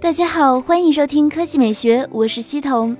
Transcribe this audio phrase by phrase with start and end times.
[0.00, 2.96] 大家好，欢迎收听科技美学，我是西彤。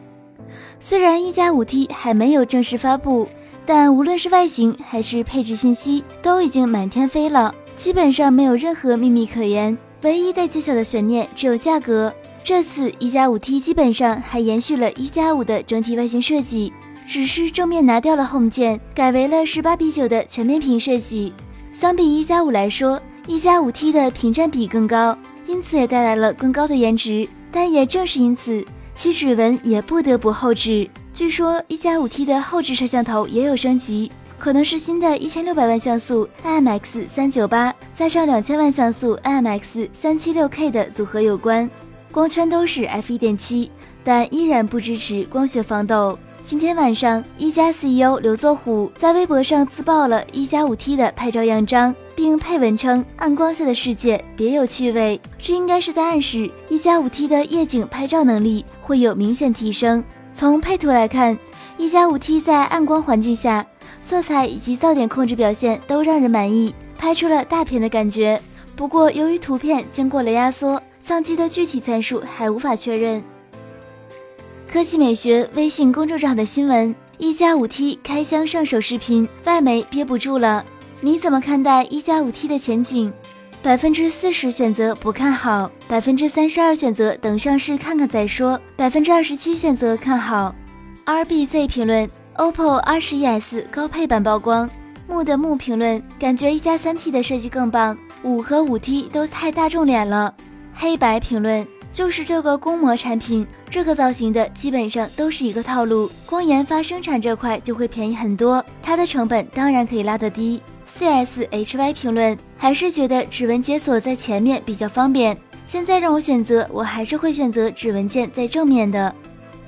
[0.78, 3.26] 虽然一加五 T 还没有正式发布，
[3.64, 9.76] 但无论是外形还是配置信息，都已经满天飞了，基本上没有任何秘密可言。
[10.02, 12.12] 唯一待揭晓的悬念只有价格。
[12.44, 16.70] 这次一加五 T 基本上还延续了一加五的整体外形设计，
[17.08, 21.32] 只是正面拿掉了 Home 键，改为了十八比九的全面屏设计。
[21.72, 25.16] 相比一加五来说，一加五 T 的屏占比更高，
[25.60, 27.28] 因此也带来了更高的颜值。
[27.52, 28.64] 但也正是因此，
[28.94, 30.88] 其指纹也不得不后置。
[31.12, 34.10] 据说一加五 T 的后置摄像头也有升级。
[34.38, 41.68] 可能是新的一千六百万像素 IMX 三九八加上两千万像素 IMX 三七六 K 的组合有关，
[42.10, 43.70] 光圈都是 f 一点七，
[44.02, 46.18] 但依然不支持光学防抖。
[46.42, 55.18] 今天晚上，一加 CEO 刘作虎在微博上自曝了一加五 T 的拍照样张，并配文称暗光下的世界别有趣味。
[55.38, 60.04] 这应该是在暗示一加五 T 的夜景拍照能力会有明显提升。
[60.34, 61.38] 从配图来看，
[61.78, 63.66] 一加五 T 在暗光环境下。
[64.04, 68.38] 色彩以及噪点控制表现都让人满意，拍出了大片的感觉。
[68.76, 73.22] 不过，由于图片经过了压缩，相机的具体参数还无法确认。
[74.70, 80.62] 科技美学微信公众号的新闻：一加五 T 开箱上手视频，外媒憋不住了。
[81.02, 83.10] 你怎么看待一加五 T 的前景？
[83.62, 90.54] 百分之四十选择不看好，百分之三十二选择等上市看看再说，百分之二十七选择看好。
[91.06, 92.08] RBZ 评论。
[92.36, 94.70] OPPO R 十一 S 高配版曝光，
[95.06, 100.34] 木的木评论感觉一加三 T 的设计更棒，五和五 T 都太大众脸了。
[100.72, 110.62] 黑白评论就是这个公模产品，这个造型的基本上都是一个套路，光研发生产这块就会便宜很多，它的成本当然可以拉得低。
[111.00, 115.34] CSHY 评论还是觉得指纹解锁在前面比较方便，
[115.66, 119.14] 现在让我选择，我还是会选择指纹键在正面的。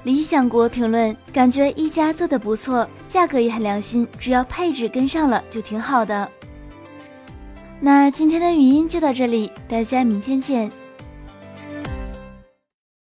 [0.04, 6.28] 理想国评论感觉一加做的不错，价格也很良心，只要配置跟上了就挺好的。
[7.80, 10.70] 那今天的语音就到这里，大家明天见。